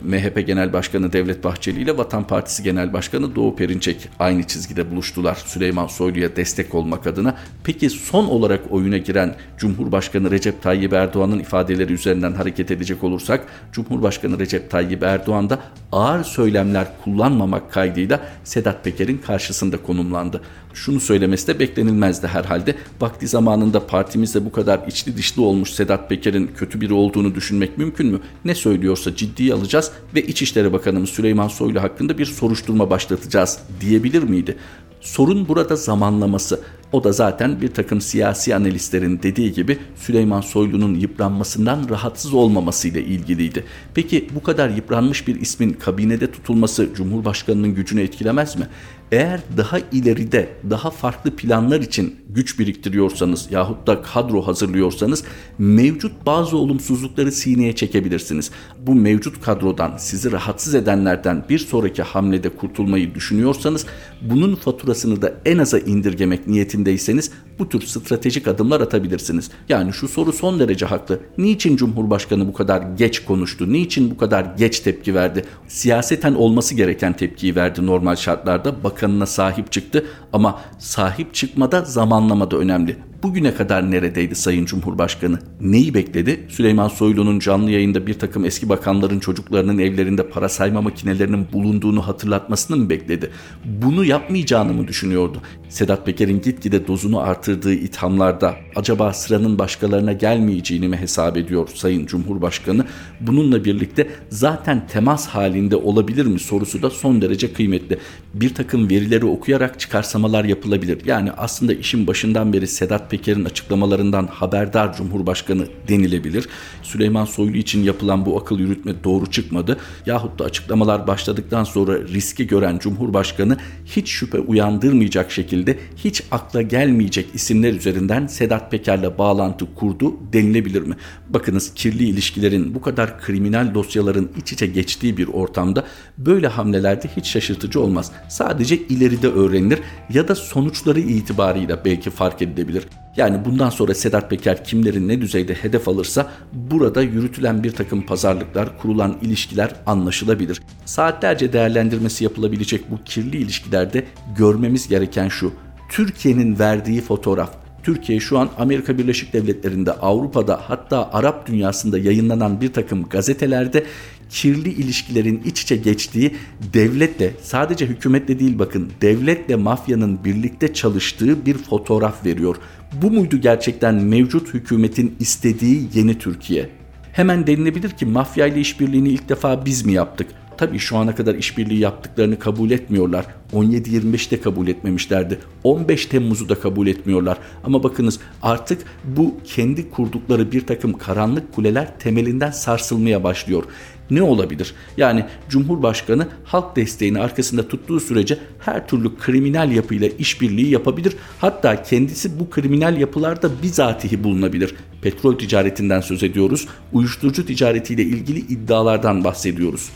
MHP 0.04 0.46
Genel 0.46 0.72
Başkanı 0.72 1.12
Devlet 1.12 1.44
Bahçeli 1.44 1.80
ile 1.80 1.98
Vatan 1.98 2.26
Partisi 2.26 2.62
Genel 2.62 2.92
Başkanı 2.92 3.34
Doğu 3.34 3.56
Perinçek 3.56 4.08
aynı 4.18 4.42
çizgide 4.42 4.90
buluştular 4.90 5.34
Süleyman 5.34 5.86
Soylu'ya 5.86 6.36
destek 6.36 6.74
olmak 6.74 7.06
adına. 7.06 7.34
Peki 7.64 7.90
son 7.90 8.26
olarak 8.26 8.60
oyuna 8.70 8.98
giren 8.98 9.34
Cumhurbaşkanı 9.58 10.30
Recep 10.30 10.62
Tayyip 10.62 10.92
Erdoğan'ın 10.92 11.38
ifadeleri 11.38 11.92
üzerinden 11.92 12.32
hareket 12.32 12.70
edecek 12.70 13.04
olursak 13.04 13.46
Cumhurbaşkanı 13.72 14.38
Recep 14.38 14.70
Tayyip 14.70 15.02
Erdoğan 15.02 15.50
da 15.50 15.58
ağır 15.92 16.24
söylemler 16.24 16.86
kullanmamak 17.04 17.72
kaydıyla 17.72 18.20
Sedat 18.44 18.84
Peker'in 18.84 19.18
karşısında 19.18 19.76
konumlandı. 19.76 20.40
Şunu 20.74 21.00
söylemesi 21.00 21.46
de 21.46 21.58
beklenilmezdi 21.58 22.26
herhalde. 22.26 22.74
Vakti 23.00 23.28
zamanında 23.28 23.86
partimizde 23.86 24.44
bu 24.44 24.52
kadar 24.52 24.80
içli 24.86 25.16
dışlı 25.16 25.42
olmuş 25.42 25.70
Sedat 25.70 26.08
Peker'in 26.08 26.50
kötü 26.56 26.80
biri 26.80 26.94
olduğunu 26.94 27.34
düşünmek 27.34 27.78
mümkün 27.78 28.06
mü? 28.06 28.20
Ne 28.44 28.54
söylüyorsa 28.54 29.16
ciddiye 29.16 29.54
alacağız 29.54 29.90
ve 30.14 30.22
İçişleri 30.22 30.72
Bakanımız 30.72 31.10
Süleyman 31.10 31.48
Soylu 31.48 31.82
hakkında 31.82 32.18
bir 32.18 32.26
soruşturma 32.26 32.90
başlatacağız 32.90 33.58
diyebilir 33.80 34.22
miydi? 34.22 34.56
Sorun 35.00 35.48
burada 35.48 35.76
zamanlaması. 35.76 36.60
O 36.92 37.04
da 37.04 37.12
zaten 37.12 37.60
bir 37.60 37.68
takım 37.68 38.00
siyasi 38.00 38.56
analistlerin 38.56 39.20
dediği 39.22 39.52
gibi 39.52 39.78
Süleyman 39.96 40.40
Soylu'nun 40.40 40.94
yıpranmasından 40.94 41.88
rahatsız 41.90 42.34
olmamasıyla 42.34 43.00
ilgiliydi. 43.00 43.64
Peki 43.94 44.28
bu 44.34 44.42
kadar 44.42 44.68
yıpranmış 44.68 45.28
bir 45.28 45.40
ismin 45.40 45.72
kabinede 45.72 46.32
tutulması 46.32 46.88
Cumhurbaşkanı'nın 46.94 47.74
gücünü 47.74 48.00
etkilemez 48.00 48.56
mi? 48.56 48.68
Eğer 49.12 49.40
daha 49.56 49.78
ileride 49.92 50.48
daha 50.70 50.90
farklı 50.90 51.36
planlar 51.36 51.80
için 51.80 52.16
güç 52.28 52.58
biriktiriyorsanız 52.58 53.48
yahut 53.50 53.86
da 53.86 54.02
kadro 54.02 54.46
hazırlıyorsanız 54.46 55.24
mevcut 55.58 56.26
bazı 56.26 56.56
olumsuzlukları 56.56 57.32
sineye 57.32 57.74
çekebilirsiniz. 57.74 58.50
Bu 58.78 58.94
mevcut 58.94 59.40
kadrodan 59.44 59.96
sizi 59.96 60.32
rahatsız 60.32 60.74
edenlerden 60.74 61.44
bir 61.48 61.58
sonraki 61.58 62.02
hamlede 62.02 62.48
kurtulmayı 62.48 63.14
düşünüyorsanız 63.14 63.86
bunun 64.22 64.54
faturasını 64.54 65.22
da 65.22 65.34
en 65.44 65.58
aza 65.58 65.78
indirgemek 65.78 66.46
niyetindeyseniz 66.46 67.30
bu 67.58 67.68
tür 67.68 67.80
stratejik 67.80 68.48
adımlar 68.48 68.80
atabilirsiniz. 68.80 69.50
Yani 69.68 69.92
şu 69.92 70.08
soru 70.08 70.32
son 70.32 70.60
derece 70.60 70.86
haklı. 70.86 71.20
Niçin 71.38 71.76
Cumhurbaşkanı 71.76 72.48
bu 72.48 72.52
kadar 72.52 72.82
geç 72.96 73.24
konuştu? 73.24 73.72
Niçin 73.72 74.10
bu 74.10 74.16
kadar 74.16 74.46
geç 74.58 74.80
tepki 74.80 75.14
verdi? 75.14 75.44
Siyaseten 75.68 76.34
olması 76.34 76.74
gereken 76.74 77.12
tepkiyi 77.12 77.56
verdi 77.56 77.86
normal 77.86 78.16
şartlarda. 78.16 78.84
Bakanına 79.02 79.26
sahip 79.26 79.72
çıktı 79.72 80.04
ama 80.32 80.60
sahip 80.78 81.34
çıkmada 81.34 81.80
zamanlama 81.84 82.50
da 82.50 82.56
önemli. 82.56 82.98
Bugüne 83.22 83.54
kadar 83.54 83.90
neredeydi 83.90 84.34
Sayın 84.34 84.64
Cumhurbaşkanı? 84.64 85.38
Neyi 85.60 85.94
bekledi? 85.94 86.46
Süleyman 86.48 86.88
Soylu'nun 86.88 87.38
canlı 87.38 87.70
yayında 87.70 88.06
bir 88.06 88.14
takım 88.14 88.44
eski 88.44 88.68
bakanların 88.68 89.20
çocuklarının 89.20 89.78
evlerinde 89.78 90.28
para 90.28 90.48
sayma 90.48 90.82
makinelerinin 90.82 91.46
bulunduğunu 91.52 92.06
hatırlatmasını 92.06 92.76
mı 92.76 92.90
bekledi? 92.90 93.30
Bunu 93.64 94.04
yapmayacağını 94.04 94.72
mı 94.72 94.88
düşünüyordu? 94.88 95.42
Sedat 95.68 96.06
Peker'in 96.06 96.40
gitgide 96.40 96.86
dozunu 96.86 97.20
artırdığı 97.20 97.74
ithamlarda 97.74 98.54
acaba 98.76 99.12
sıranın 99.12 99.58
başkalarına 99.58 100.12
gelmeyeceğini 100.12 100.88
mi 100.88 100.96
hesap 100.96 101.36
ediyor 101.36 101.68
Sayın 101.74 102.06
Cumhurbaşkanı? 102.06 102.84
Bununla 103.20 103.64
birlikte 103.64 104.08
zaten 104.28 104.86
temas 104.86 105.26
halinde 105.26 105.76
olabilir 105.76 106.26
mi 106.26 106.38
sorusu 106.38 106.82
da 106.82 106.90
son 106.90 107.22
derece 107.22 107.52
kıymetli. 107.52 107.98
Bir 108.34 108.54
takım 108.54 108.90
verileri 108.90 109.26
okuyarak 109.26 109.80
çıkarsamalar 109.80 110.44
yapılabilir. 110.44 110.98
Yani 111.06 111.32
aslında 111.32 111.72
işin 111.72 112.06
başından 112.06 112.52
beri 112.52 112.66
Sedat 112.66 113.11
Peker'in 113.12 113.44
açıklamalarından 113.44 114.26
haberdar 114.26 114.96
Cumhurbaşkanı 114.96 115.66
denilebilir. 115.88 116.48
Süleyman 116.82 117.24
Soylu 117.24 117.56
için 117.56 117.82
yapılan 117.82 118.26
bu 118.26 118.38
akıl 118.38 118.58
yürütme 118.58 119.04
doğru 119.04 119.30
çıkmadı. 119.30 119.76
Yahut 120.06 120.38
da 120.38 120.44
açıklamalar 120.44 121.06
başladıktan 121.06 121.64
sonra 121.64 121.98
riski 121.98 122.46
gören 122.46 122.78
Cumhurbaşkanı 122.78 123.56
hiç 123.86 124.08
şüphe 124.08 124.38
uyandırmayacak 124.38 125.32
şekilde 125.32 125.78
hiç 125.96 126.22
akla 126.30 126.62
gelmeyecek 126.62 127.26
isimler 127.34 127.72
üzerinden 127.72 128.26
Sedat 128.26 128.70
Peker'le 128.70 129.18
bağlantı 129.18 129.74
kurdu 129.74 130.14
denilebilir 130.32 130.82
mi? 130.82 130.96
Bakınız 131.28 131.74
kirli 131.74 132.04
ilişkilerin 132.04 132.74
bu 132.74 132.80
kadar 132.80 133.20
kriminal 133.20 133.74
dosyaların 133.74 134.28
iç 134.36 134.52
içe 134.52 134.66
geçtiği 134.66 135.16
bir 135.16 135.28
ortamda 135.28 135.84
böyle 136.18 136.48
hamlelerde 136.48 137.08
hiç 137.16 137.26
şaşırtıcı 137.26 137.80
olmaz. 137.80 138.12
Sadece 138.28 138.76
ileride 138.76 139.28
öğrenilir 139.28 139.78
ya 140.14 140.28
da 140.28 140.34
sonuçları 140.34 141.00
itibarıyla 141.00 141.84
belki 141.84 142.10
fark 142.10 142.42
edilebilir. 142.42 142.84
Yani 143.16 143.44
bundan 143.44 143.70
sonra 143.70 143.94
Sedat 143.94 144.30
Peker 144.30 144.64
kimlerin 144.64 145.08
ne 145.08 145.20
düzeyde 145.20 145.54
hedef 145.54 145.88
alırsa 145.88 146.30
burada 146.52 147.02
yürütülen 147.02 147.64
bir 147.64 147.70
takım 147.70 148.06
pazarlıklar, 148.06 148.78
kurulan 148.78 149.18
ilişkiler 149.22 149.74
anlaşılabilir. 149.86 150.62
Saatlerce 150.84 151.52
değerlendirmesi 151.52 152.24
yapılabilecek 152.24 152.90
bu 152.90 153.04
kirli 153.04 153.36
ilişkilerde 153.36 154.04
görmemiz 154.38 154.88
gereken 154.88 155.28
şu. 155.28 155.52
Türkiye'nin 155.90 156.58
verdiği 156.58 157.00
fotoğraf 157.00 157.62
Türkiye 157.82 158.20
şu 158.20 158.38
an 158.38 158.50
Amerika 158.58 158.98
Birleşik 158.98 159.32
Devletleri'nde, 159.32 159.92
Avrupa'da 159.92 160.60
hatta 160.66 161.10
Arap 161.12 161.46
dünyasında 161.46 161.98
yayınlanan 161.98 162.60
bir 162.60 162.72
takım 162.72 163.08
gazetelerde 163.08 163.84
kirli 164.30 164.68
ilişkilerin 164.68 165.42
iç 165.44 165.62
içe 165.62 165.76
geçtiği 165.76 166.36
devletle 166.72 167.34
sadece 167.42 167.86
hükümetle 167.86 168.38
değil 168.38 168.58
bakın 168.58 168.92
devletle 169.00 169.56
mafyanın 169.56 170.24
birlikte 170.24 170.74
çalıştığı 170.74 171.46
bir 171.46 171.58
fotoğraf 171.58 172.26
veriyor. 172.26 172.56
Bu 172.92 173.10
muydu 173.10 173.36
gerçekten 173.36 173.94
mevcut 173.94 174.54
hükümetin 174.54 175.16
istediği 175.20 175.88
yeni 175.94 176.18
Türkiye? 176.18 176.70
Hemen 177.12 177.46
denilebilir 177.46 177.90
ki 177.90 178.06
mafya 178.06 178.46
ile 178.46 178.60
işbirliğini 178.60 179.08
ilk 179.08 179.28
defa 179.28 179.66
biz 179.66 179.86
mi 179.86 179.92
yaptık? 179.92 180.26
Tabii 180.58 180.78
şu 180.78 180.96
ana 180.96 181.14
kadar 181.14 181.34
işbirliği 181.34 181.78
yaptıklarını 181.78 182.38
kabul 182.38 182.70
etmiyorlar. 182.70 183.26
17-25'te 183.52 184.40
kabul 184.40 184.68
etmemişlerdi. 184.68 185.38
15 185.64 186.06
Temmuz'u 186.06 186.48
da 186.48 186.54
kabul 186.54 186.86
etmiyorlar. 186.86 187.38
Ama 187.64 187.82
bakınız 187.82 188.20
artık 188.42 188.84
bu 189.04 189.34
kendi 189.44 189.90
kurdukları 189.90 190.52
bir 190.52 190.66
takım 190.66 190.98
karanlık 190.98 191.52
kuleler 191.52 191.98
temelinden 191.98 192.50
sarsılmaya 192.50 193.24
başlıyor 193.24 193.64
ne 194.12 194.22
olabilir? 194.22 194.74
Yani 194.96 195.24
Cumhurbaşkanı 195.48 196.28
halk 196.44 196.76
desteğini 196.76 197.20
arkasında 197.20 197.68
tuttuğu 197.68 198.00
sürece 198.00 198.38
her 198.58 198.88
türlü 198.88 199.16
kriminal 199.16 199.72
yapıyla 199.72 200.08
işbirliği 200.08 200.70
yapabilir. 200.70 201.16
Hatta 201.38 201.82
kendisi 201.82 202.40
bu 202.40 202.50
kriminal 202.50 203.00
yapılarda 203.00 203.50
bizatihi 203.62 204.24
bulunabilir. 204.24 204.74
Petrol 205.02 205.38
ticaretinden 205.38 206.00
söz 206.00 206.22
ediyoruz. 206.22 206.68
Uyuşturucu 206.92 207.46
ticaretiyle 207.46 208.02
ilgili 208.02 208.38
iddialardan 208.38 209.24
bahsediyoruz. 209.24 209.88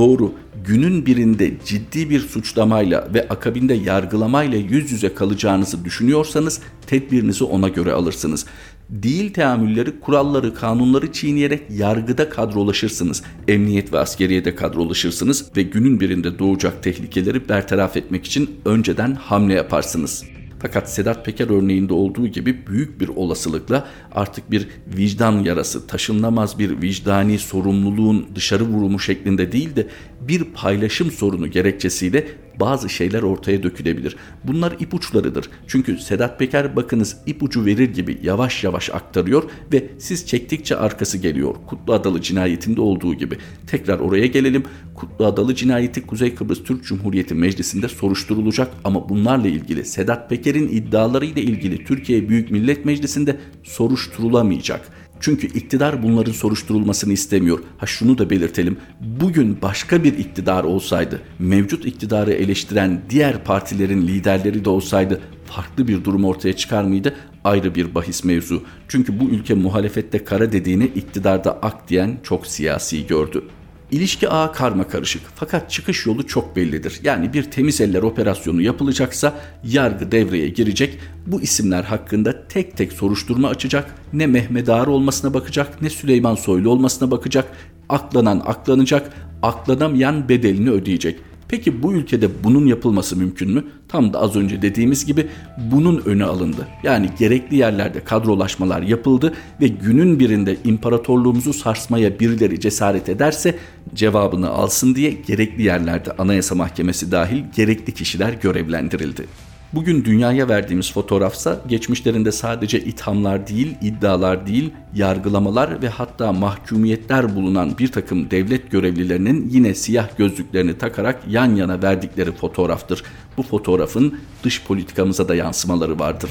Doğru, 0.00 0.32
günün 0.66 1.06
birinde 1.06 1.52
ciddi 1.64 2.10
bir 2.10 2.20
suçlamayla 2.20 3.08
ve 3.14 3.28
akabinde 3.28 3.74
yargılamayla 3.74 4.58
yüz 4.58 4.92
yüze 4.92 5.14
kalacağınızı 5.14 5.84
düşünüyorsanız 5.84 6.60
tedbirinizi 6.86 7.44
ona 7.44 7.68
göre 7.68 7.92
alırsınız 7.92 8.46
değil 8.90 9.32
teamülleri, 9.32 10.00
kuralları, 10.00 10.54
kanunları 10.54 11.12
çiğneyerek 11.12 11.62
yargıda 11.70 12.28
kadrolaşırsınız. 12.28 13.22
Emniyet 13.48 13.92
ve 13.92 13.98
askeriyede 13.98 14.54
kadrolaşırsınız 14.54 15.44
ve 15.56 15.62
günün 15.62 16.00
birinde 16.00 16.38
doğacak 16.38 16.82
tehlikeleri 16.82 17.48
bertaraf 17.48 17.96
etmek 17.96 18.24
için 18.24 18.50
önceden 18.64 19.14
hamle 19.14 19.54
yaparsınız. 19.54 20.24
Fakat 20.62 20.90
Sedat 20.90 21.24
Peker 21.24 21.50
örneğinde 21.50 21.94
olduğu 21.94 22.26
gibi 22.26 22.66
büyük 22.66 23.00
bir 23.00 23.08
olasılıkla 23.08 23.88
artık 24.12 24.50
bir 24.50 24.68
vicdan 24.86 25.38
yarası, 25.38 25.86
taşınamaz 25.86 26.58
bir 26.58 26.82
vicdani 26.82 27.38
sorumluluğun 27.38 28.26
dışarı 28.34 28.64
vurumu 28.64 29.00
şeklinde 29.00 29.52
değil 29.52 29.76
de 29.76 29.86
bir 30.20 30.44
paylaşım 30.44 31.10
sorunu 31.10 31.50
gerekçesiyle 31.50 32.26
bazı 32.60 32.88
şeyler 32.88 33.22
ortaya 33.22 33.62
dökülebilir. 33.62 34.16
Bunlar 34.44 34.72
ipuçlarıdır. 34.80 35.50
Çünkü 35.66 35.98
Sedat 35.98 36.38
Peker 36.38 36.76
bakınız 36.76 37.16
ipucu 37.26 37.64
verir 37.64 37.94
gibi 37.94 38.18
yavaş 38.22 38.64
yavaş 38.64 38.90
aktarıyor 38.90 39.42
ve 39.72 39.90
siz 39.98 40.26
çektikçe 40.26 40.76
arkası 40.76 41.18
geliyor. 41.18 41.54
Kutlu 41.66 41.92
Adalı 41.92 42.22
cinayetinde 42.22 42.80
olduğu 42.80 43.14
gibi. 43.14 43.38
Tekrar 43.66 43.98
oraya 43.98 44.26
gelelim. 44.26 44.62
Kutlu 44.94 45.26
Adalı 45.26 45.54
cinayeti 45.54 46.06
Kuzey 46.06 46.34
Kıbrıs 46.34 46.64
Türk 46.64 46.84
Cumhuriyeti 46.84 47.34
Meclisi'nde 47.34 47.88
soruşturulacak 47.88 48.70
ama 48.84 49.08
bunlarla 49.08 49.48
ilgili 49.48 49.84
Sedat 49.84 50.30
Peker'in 50.30 50.68
iddiaları 50.68 51.26
ile 51.26 51.42
ilgili 51.42 51.84
Türkiye 51.84 52.28
Büyük 52.28 52.50
Millet 52.50 52.84
Meclisi'nde 52.84 53.36
soruşturulamayacak. 53.62 54.88
Çünkü 55.20 55.46
iktidar 55.46 56.02
bunların 56.02 56.32
soruşturulmasını 56.32 57.12
istemiyor. 57.12 57.58
Ha 57.78 57.86
şunu 57.86 58.18
da 58.18 58.30
belirtelim. 58.30 58.76
Bugün 59.00 59.62
başka 59.62 60.04
bir 60.04 60.18
iktidar 60.18 60.64
olsaydı, 60.64 61.22
mevcut 61.38 61.86
iktidarı 61.86 62.32
eleştiren 62.32 63.00
diğer 63.10 63.44
partilerin 63.44 64.02
liderleri 64.06 64.64
de 64.64 64.70
olsaydı 64.70 65.20
farklı 65.46 65.88
bir 65.88 66.04
durum 66.04 66.24
ortaya 66.24 66.56
çıkar 66.56 66.84
mıydı? 66.84 67.14
Ayrı 67.44 67.74
bir 67.74 67.94
bahis 67.94 68.24
mevzu. 68.24 68.62
Çünkü 68.88 69.20
bu 69.20 69.24
ülke 69.24 69.54
muhalefette 69.54 70.24
kara 70.24 70.52
dediğini 70.52 70.84
iktidarda 70.84 71.58
ak 71.62 71.88
diyen 71.88 72.18
çok 72.22 72.46
siyasi 72.46 73.06
gördü. 73.06 73.44
İlişki 73.90 74.28
ağı 74.28 74.52
karma 74.52 74.88
karışık 74.88 75.22
fakat 75.34 75.70
çıkış 75.70 76.06
yolu 76.06 76.26
çok 76.26 76.56
bellidir. 76.56 77.00
Yani 77.02 77.32
bir 77.32 77.42
temiz 77.42 77.80
eller 77.80 78.02
operasyonu 78.02 78.62
yapılacaksa 78.62 79.34
yargı 79.64 80.12
devreye 80.12 80.48
girecek. 80.48 80.98
Bu 81.26 81.40
isimler 81.40 81.82
hakkında 81.84 82.48
tek 82.48 82.76
tek 82.76 82.92
soruşturma 82.92 83.48
açacak. 83.48 83.94
Ne 84.12 84.26
Mehmet 84.26 84.68
Ağar 84.68 84.86
olmasına 84.86 85.34
bakacak 85.34 85.82
ne 85.82 85.90
Süleyman 85.90 86.34
Soylu 86.34 86.70
olmasına 86.70 87.10
bakacak. 87.10 87.52
Aklanan 87.88 88.42
aklanacak, 88.46 89.12
aklanamayan 89.42 90.28
bedelini 90.28 90.70
ödeyecek. 90.70 91.20
Peki 91.50 91.82
bu 91.82 91.92
ülkede 91.92 92.44
bunun 92.44 92.66
yapılması 92.66 93.16
mümkün 93.16 93.50
mü? 93.50 93.64
Tam 93.88 94.12
da 94.12 94.20
az 94.20 94.36
önce 94.36 94.62
dediğimiz 94.62 95.06
gibi 95.06 95.26
bunun 95.70 96.02
önü 96.04 96.24
alındı. 96.24 96.68
Yani 96.82 97.10
gerekli 97.18 97.56
yerlerde 97.56 98.04
kadrolaşmalar 98.04 98.82
yapıldı 98.82 99.34
ve 99.60 99.68
günün 99.68 100.20
birinde 100.20 100.56
imparatorluğumuzu 100.64 101.52
sarsmaya 101.52 102.20
birileri 102.20 102.60
cesaret 102.60 103.08
ederse 103.08 103.58
cevabını 103.94 104.48
alsın 104.48 104.94
diye 104.94 105.10
gerekli 105.10 105.62
yerlerde 105.62 106.12
Anayasa 106.18 106.54
Mahkemesi 106.54 107.12
dahil 107.12 107.44
gerekli 107.56 107.94
kişiler 107.94 108.32
görevlendirildi. 108.32 109.26
Bugün 109.72 110.04
dünyaya 110.04 110.48
verdiğimiz 110.48 110.92
fotoğrafsa 110.92 111.60
geçmişlerinde 111.68 112.32
sadece 112.32 112.80
ithamlar 112.80 113.46
değil, 113.46 113.74
iddialar 113.82 114.46
değil, 114.46 114.70
yargılamalar 114.94 115.82
ve 115.82 115.88
hatta 115.88 116.32
mahkumiyetler 116.32 117.36
bulunan 117.36 117.78
bir 117.78 117.92
takım 117.92 118.30
devlet 118.30 118.70
görevlilerinin 118.70 119.48
yine 119.50 119.74
siyah 119.74 120.08
gözlüklerini 120.18 120.78
takarak 120.78 121.22
yan 121.28 121.54
yana 121.54 121.82
verdikleri 121.82 122.32
fotoğraftır. 122.32 123.02
Bu 123.36 123.42
fotoğrafın 123.42 124.18
dış 124.44 124.64
politikamıza 124.64 125.28
da 125.28 125.34
yansımaları 125.34 125.98
vardır. 125.98 126.30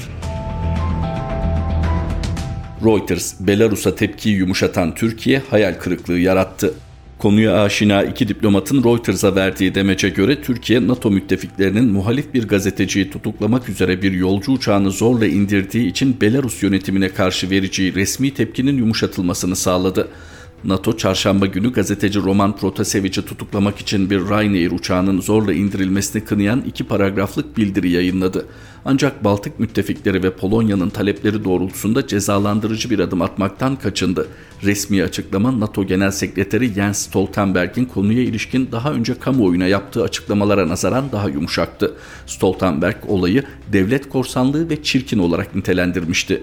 Reuters, 2.84 3.40
Belarus'a 3.40 3.94
tepkiyi 3.94 4.36
yumuşatan 4.36 4.94
Türkiye 4.94 5.42
hayal 5.50 5.74
kırıklığı 5.74 6.18
yarattı. 6.18 6.74
Konuya 7.20 7.62
aşina 7.62 8.02
iki 8.02 8.28
diplomatın 8.28 8.84
Reuters'a 8.84 9.34
verdiği 9.34 9.74
demece 9.74 10.08
göre 10.08 10.42
Türkiye 10.42 10.86
NATO 10.86 11.10
müttefiklerinin 11.10 11.84
muhalif 11.84 12.34
bir 12.34 12.48
gazeteciyi 12.48 13.10
tutuklamak 13.10 13.68
üzere 13.68 14.02
bir 14.02 14.12
yolcu 14.12 14.52
uçağını 14.52 14.90
zorla 14.90 15.26
indirdiği 15.26 15.86
için 15.86 16.20
Belarus 16.20 16.62
yönetimine 16.62 17.08
karşı 17.08 17.50
vereceği 17.50 17.94
resmi 17.94 18.34
tepkinin 18.34 18.76
yumuşatılmasını 18.76 19.56
sağladı. 19.56 20.08
NATO 20.64 20.96
çarşamba 20.96 21.46
günü 21.46 21.72
gazeteci 21.72 22.20
Roman 22.20 22.56
Protasevic'i 22.56 23.24
tutuklamak 23.24 23.78
için 23.78 24.10
bir 24.10 24.20
Ryanair 24.20 24.70
uçağının 24.70 25.20
zorla 25.20 25.52
indirilmesini 25.52 26.24
kınayan 26.24 26.60
iki 26.60 26.84
paragraflık 26.84 27.56
bildiri 27.56 27.90
yayınladı. 27.90 28.46
Ancak 28.84 29.24
Baltık 29.24 29.60
müttefikleri 29.60 30.22
ve 30.22 30.36
Polonya'nın 30.36 30.90
talepleri 30.90 31.44
doğrultusunda 31.44 32.06
cezalandırıcı 32.06 32.90
bir 32.90 32.98
adım 32.98 33.22
atmaktan 33.22 33.76
kaçındı. 33.76 34.28
Resmi 34.62 35.02
açıklama 35.02 35.60
NATO 35.60 35.86
Genel 35.86 36.10
Sekreteri 36.10 36.74
Jens 36.74 36.98
Stoltenberg'in 36.98 37.84
konuya 37.84 38.22
ilişkin 38.22 38.68
daha 38.72 38.92
önce 38.92 39.14
kamuoyuna 39.14 39.66
yaptığı 39.66 40.02
açıklamalara 40.02 40.68
nazaran 40.68 41.12
daha 41.12 41.28
yumuşaktı. 41.28 41.94
Stoltenberg 42.26 42.96
olayı 43.08 43.42
devlet 43.72 44.08
korsanlığı 44.08 44.70
ve 44.70 44.82
çirkin 44.82 45.18
olarak 45.18 45.54
nitelendirmişti. 45.54 46.42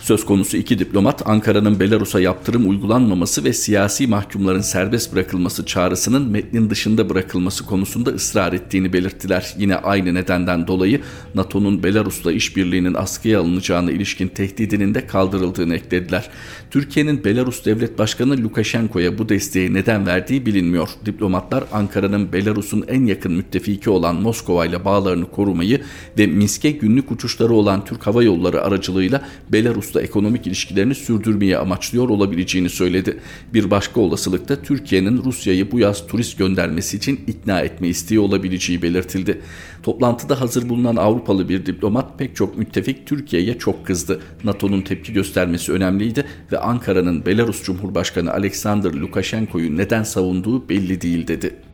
Söz 0.00 0.24
konusu 0.24 0.56
iki 0.56 0.78
diplomat 0.78 1.22
Ankara'nın 1.28 1.80
Belarus'a 1.80 2.20
yaptırım 2.20 2.70
uygulanmaması 2.70 3.44
ve 3.44 3.52
siyasi 3.52 4.06
mahkumların 4.06 4.60
serbest 4.60 5.14
bırakılması 5.14 5.66
çağrısının 5.66 6.30
metnin 6.30 6.70
dışında 6.70 7.10
bırakılması 7.10 7.66
konusunda 7.66 8.10
ısrar 8.10 8.52
ettiğini 8.52 8.92
belirttiler. 8.92 9.54
Yine 9.58 9.76
aynı 9.76 10.14
nedenden 10.14 10.66
dolayı 10.66 11.00
NATO'nun 11.34 11.82
Belarus'la 11.82 12.32
işbirliğinin 12.32 12.94
askıya 12.94 13.40
alınacağına 13.40 13.90
ilişkin 13.90 14.28
tehdidinin 14.28 14.94
de 14.94 15.06
kaldırıldığını 15.06 15.74
eklediler. 15.74 16.30
Türkiye'nin 16.70 17.24
Belarus 17.24 17.64
Devlet 17.64 17.98
Başkanı 17.98 18.42
Lukashenko'ya 18.42 19.18
bu 19.18 19.28
desteği 19.28 19.74
neden 19.74 20.06
verdiği 20.06 20.46
bilinmiyor. 20.46 20.88
Diplomatlar 21.06 21.64
Ankara'nın 21.72 22.32
Belarus'un 22.32 22.84
en 22.88 23.06
yakın 23.06 23.32
müttefiki 23.32 23.90
olan 23.90 24.16
Moskova 24.16 24.66
ile 24.66 24.84
bağlarını 24.84 25.30
korumayı 25.30 25.80
ve 26.18 26.26
Minsk'e 26.26 26.70
günlük 26.70 27.10
uçuşları 27.10 27.52
olan 27.52 27.84
Türk 27.84 28.06
Hava 28.06 28.22
Yolları 28.22 28.62
aracılığıyla 28.62 29.22
Belarus 29.52 29.89
Belarus'la 29.90 30.02
ekonomik 30.02 30.46
ilişkilerini 30.46 30.94
sürdürmeye 30.94 31.58
amaçlıyor 31.58 32.08
olabileceğini 32.08 32.68
söyledi. 32.68 33.18
Bir 33.54 33.70
başka 33.70 34.00
olasılıkta 34.00 34.62
Türkiye'nin 34.62 35.24
Rusya'yı 35.24 35.70
bu 35.70 35.78
yaz 35.78 36.06
turist 36.06 36.38
göndermesi 36.38 36.96
için 36.96 37.20
ikna 37.26 37.60
etme 37.60 37.88
isteği 37.88 38.20
olabileceği 38.20 38.82
belirtildi. 38.82 39.40
Toplantıda 39.82 40.40
hazır 40.40 40.68
bulunan 40.68 40.96
Avrupalı 40.96 41.48
bir 41.48 41.66
diplomat 41.66 42.18
pek 42.18 42.36
çok 42.36 42.58
müttefik 42.58 43.06
Türkiye'ye 43.06 43.58
çok 43.58 43.86
kızdı. 43.86 44.20
NATO'nun 44.44 44.82
tepki 44.82 45.12
göstermesi 45.12 45.72
önemliydi 45.72 46.24
ve 46.52 46.58
Ankara'nın 46.58 47.26
Belarus 47.26 47.62
Cumhurbaşkanı 47.64 48.32
Alexander 48.32 48.92
Lukashenko'yu 48.92 49.76
neden 49.76 50.02
savunduğu 50.02 50.68
belli 50.68 51.00
değil 51.00 51.26
dedi. 51.26 51.69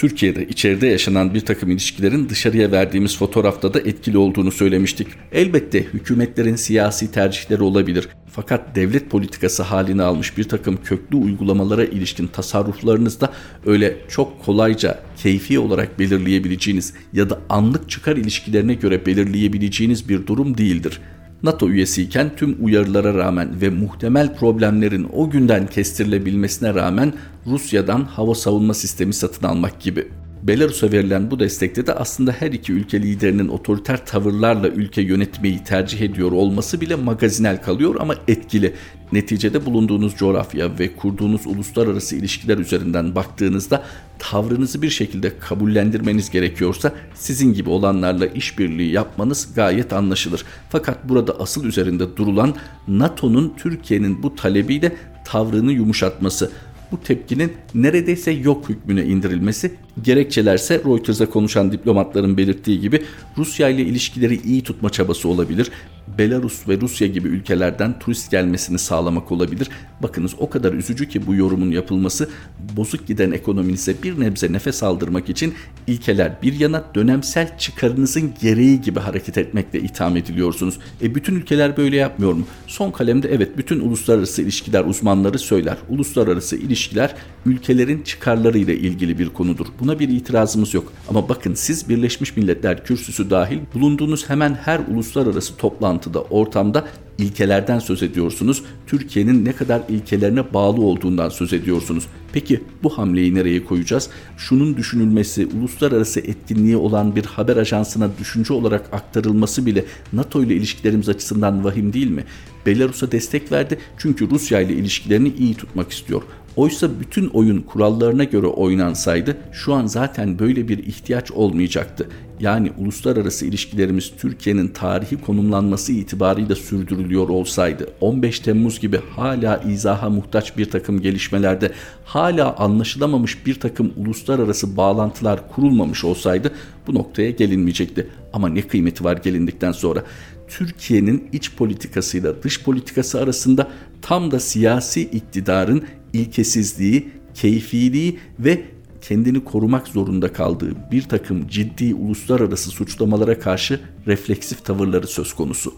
Türkiye'de 0.00 0.46
içeride 0.46 0.86
yaşanan 0.86 1.34
bir 1.34 1.40
takım 1.40 1.70
ilişkilerin 1.70 2.28
dışarıya 2.28 2.72
verdiğimiz 2.72 3.18
fotoğrafta 3.18 3.74
da 3.74 3.80
etkili 3.80 4.18
olduğunu 4.18 4.52
söylemiştik. 4.52 5.08
Elbette 5.32 5.82
hükümetlerin 5.84 6.56
siyasi 6.56 7.12
tercihleri 7.12 7.62
olabilir. 7.62 8.08
Fakat 8.32 8.76
devlet 8.76 9.10
politikası 9.10 9.62
halini 9.62 10.02
almış 10.02 10.38
bir 10.38 10.44
takım 10.44 10.78
köklü 10.84 11.16
uygulamalara 11.16 11.84
ilişkin 11.84 12.26
tasarruflarınız 12.26 13.20
da 13.20 13.32
öyle 13.66 13.96
çok 14.08 14.44
kolayca 14.44 14.98
keyfi 15.16 15.58
olarak 15.58 15.98
belirleyebileceğiniz 15.98 16.94
ya 17.12 17.30
da 17.30 17.40
anlık 17.48 17.90
çıkar 17.90 18.16
ilişkilerine 18.16 18.74
göre 18.74 19.06
belirleyebileceğiniz 19.06 20.08
bir 20.08 20.26
durum 20.26 20.58
değildir. 20.58 21.00
NATO 21.42 21.68
üyesiyken 21.68 22.30
tüm 22.36 22.56
uyarılara 22.64 23.14
rağmen 23.14 23.60
ve 23.60 23.70
muhtemel 23.70 24.36
problemlerin 24.36 25.08
o 25.12 25.30
günden 25.30 25.66
kestirilebilmesine 25.66 26.74
rağmen 26.74 27.12
Rusya'dan 27.46 28.04
hava 28.04 28.34
savunma 28.34 28.74
sistemi 28.74 29.14
satın 29.14 29.46
almak 29.46 29.80
gibi. 29.80 30.08
Belarus'a 30.42 30.92
verilen 30.92 31.30
bu 31.30 31.38
destekte 31.38 31.86
de 31.86 31.94
aslında 31.94 32.32
her 32.32 32.52
iki 32.52 32.72
ülke 32.72 33.02
liderinin 33.02 33.48
otoriter 33.48 34.06
tavırlarla 34.06 34.68
ülke 34.68 35.02
yönetmeyi 35.02 35.64
tercih 35.64 36.00
ediyor 36.00 36.32
olması 36.32 36.80
bile 36.80 36.94
magazinel 36.94 37.62
kalıyor 37.62 37.96
ama 38.00 38.14
etkili. 38.28 38.74
Neticede 39.12 39.66
bulunduğunuz 39.66 40.14
coğrafya 40.14 40.78
ve 40.78 40.96
kurduğunuz 40.96 41.46
uluslararası 41.46 42.16
ilişkiler 42.16 42.58
üzerinden 42.58 43.14
baktığınızda 43.14 43.82
tavrınızı 44.18 44.82
bir 44.82 44.90
şekilde 44.90 45.38
kabullendirmeniz 45.38 46.30
gerekiyorsa 46.30 46.92
sizin 47.14 47.52
gibi 47.52 47.70
olanlarla 47.70 48.26
işbirliği 48.26 48.92
yapmanız 48.92 49.48
gayet 49.54 49.92
anlaşılır. 49.92 50.44
Fakat 50.70 51.08
burada 51.08 51.40
asıl 51.40 51.64
üzerinde 51.64 52.16
durulan 52.16 52.54
NATO'nun 52.88 53.54
Türkiye'nin 53.56 54.22
bu 54.22 54.34
talebiyle 54.34 54.92
tavrını 55.24 55.72
yumuşatması 55.72 56.50
bu 56.92 57.00
tepkinin 57.00 57.52
neredeyse 57.74 58.30
yok 58.30 58.68
hükmüne 58.68 59.04
indirilmesi, 59.04 59.74
gerekçelerse 60.02 60.80
Reuters'a 60.84 61.30
konuşan 61.30 61.72
diplomatların 61.72 62.36
belirttiği 62.36 62.80
gibi 62.80 63.02
Rusya 63.38 63.68
ile 63.68 63.82
ilişkileri 63.82 64.40
iyi 64.44 64.62
tutma 64.62 64.90
çabası 64.90 65.28
olabilir. 65.28 65.70
Belarus 66.18 66.68
ve 66.68 66.80
Rusya 66.80 67.06
gibi 67.06 67.28
ülkelerden 67.28 67.98
turist 67.98 68.30
gelmesini 68.30 68.78
sağlamak 68.78 69.32
olabilir. 69.32 69.68
Bakınız 70.02 70.34
o 70.38 70.50
kadar 70.50 70.72
üzücü 70.72 71.08
ki 71.08 71.26
bu 71.26 71.34
yorumun 71.34 71.70
yapılması 71.70 72.28
bozuk 72.76 73.06
giden 73.06 73.30
ekonominize 73.30 73.94
bir 74.02 74.20
nebze 74.20 74.52
nefes 74.52 74.82
aldırmak 74.82 75.28
için 75.28 75.54
ilkeler 75.86 76.42
bir 76.42 76.60
yana 76.60 76.84
dönemsel 76.94 77.58
çıkarınızın 77.58 78.34
gereği 78.42 78.80
gibi 78.80 79.00
hareket 79.00 79.38
etmekle 79.38 79.80
itham 79.80 80.16
ediliyorsunuz. 80.16 80.78
E 81.02 81.14
bütün 81.14 81.34
ülkeler 81.34 81.76
böyle 81.76 81.96
yapmıyor 81.96 82.32
mu? 82.32 82.44
Son 82.66 82.90
kalemde 82.90 83.28
evet 83.28 83.58
bütün 83.58 83.80
uluslararası 83.80 84.42
ilişkiler 84.42 84.84
uzmanları 84.84 85.38
söyler. 85.38 85.76
Uluslararası 85.88 86.56
ilişkiler 86.56 87.14
ülkelerin 87.46 88.02
çıkarlarıyla 88.02 88.74
ilgili 88.74 89.18
bir 89.18 89.28
konudur. 89.28 89.66
Buna 89.80 89.89
bir 89.98 90.08
itirazımız 90.08 90.74
yok. 90.74 90.92
Ama 91.08 91.28
bakın 91.28 91.54
siz 91.54 91.88
Birleşmiş 91.88 92.36
Milletler 92.36 92.84
kürsüsü 92.84 93.30
dahil 93.30 93.58
bulunduğunuz 93.74 94.30
hemen 94.30 94.54
her 94.54 94.78
uluslararası 94.78 95.56
toplantıda, 95.56 96.22
ortamda 96.22 96.84
ilkelerden 97.18 97.78
söz 97.78 98.02
ediyorsunuz. 98.02 98.62
Türkiye'nin 98.86 99.44
ne 99.44 99.52
kadar 99.52 99.82
ilkelerine 99.88 100.54
bağlı 100.54 100.80
olduğundan 100.80 101.28
söz 101.28 101.52
ediyorsunuz. 101.52 102.06
Peki 102.32 102.60
bu 102.82 102.98
hamleyi 102.98 103.34
nereye 103.34 103.64
koyacağız? 103.64 104.10
Şunun 104.36 104.76
düşünülmesi, 104.76 105.46
uluslararası 105.46 106.20
etkinliği 106.20 106.76
olan 106.76 107.16
bir 107.16 107.24
haber 107.24 107.56
ajansına 107.56 108.10
düşünce 108.18 108.52
olarak 108.52 108.88
aktarılması 108.92 109.66
bile 109.66 109.84
NATO 110.12 110.42
ile 110.42 110.54
ilişkilerimiz 110.54 111.08
açısından 111.08 111.64
vahim 111.64 111.92
değil 111.92 112.10
mi? 112.10 112.24
Belarus'a 112.66 113.12
destek 113.12 113.52
verdi 113.52 113.78
çünkü 113.98 114.30
Rusya 114.30 114.60
ile 114.60 114.72
ilişkilerini 114.72 115.28
iyi 115.38 115.54
tutmak 115.54 115.92
istiyor. 115.92 116.22
Oysa 116.56 117.00
bütün 117.00 117.28
oyun 117.28 117.60
kurallarına 117.60 118.24
göre 118.24 118.46
oynansaydı 118.46 119.36
şu 119.52 119.74
an 119.74 119.86
zaten 119.86 120.38
böyle 120.38 120.68
bir 120.68 120.78
ihtiyaç 120.78 121.30
olmayacaktı. 121.30 122.08
Yani 122.40 122.72
uluslararası 122.78 123.46
ilişkilerimiz 123.46 124.12
Türkiye'nin 124.18 124.68
tarihi 124.68 125.20
konumlanması 125.20 125.92
itibarıyla 125.92 126.54
sürdürülüyor 126.54 127.28
olsaydı 127.28 127.88
15 128.00 128.40
Temmuz 128.40 128.80
gibi 128.80 129.00
hala 129.16 129.56
izaha 129.56 130.10
muhtaç 130.10 130.56
bir 130.56 130.70
takım 130.70 131.00
gelişmelerde 131.00 131.72
hala 132.04 132.56
anlaşılamamış 132.56 133.46
bir 133.46 133.60
takım 133.60 133.92
uluslararası 133.96 134.76
bağlantılar 134.76 135.48
kurulmamış 135.54 136.04
olsaydı 136.04 136.52
bu 136.86 136.94
noktaya 136.94 137.30
gelinmeyecekti. 137.30 138.06
Ama 138.32 138.48
ne 138.48 138.62
kıymeti 138.62 139.04
var 139.04 139.16
gelindikten 139.16 139.72
sonra? 139.72 140.04
Türkiye'nin 140.50 141.28
iç 141.32 141.54
politikasıyla 141.56 142.42
dış 142.42 142.62
politikası 142.62 143.20
arasında 143.20 143.70
tam 144.02 144.30
da 144.30 144.40
siyasi 144.40 145.02
iktidarın 145.02 145.84
ilkesizliği, 146.12 147.08
keyfiliği 147.34 148.18
ve 148.38 148.64
kendini 149.00 149.44
korumak 149.44 149.88
zorunda 149.88 150.32
kaldığı 150.32 150.90
bir 150.90 151.02
takım 151.02 151.48
ciddi 151.48 151.94
uluslararası 151.94 152.70
suçlamalara 152.70 153.38
karşı 153.38 153.80
refleksif 154.06 154.64
tavırları 154.64 155.06
söz 155.06 155.32
konusu. 155.32 155.74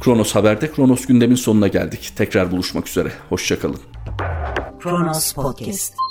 Kronos 0.00 0.34
Haber'de 0.34 0.72
Kronos 0.72 1.06
gündemin 1.06 1.34
sonuna 1.34 1.68
geldik. 1.68 2.12
Tekrar 2.16 2.50
buluşmak 2.50 2.88
üzere. 2.88 3.12
Hoşçakalın. 3.28 3.80
Kronos 4.80 5.32
Podcast 5.32 6.09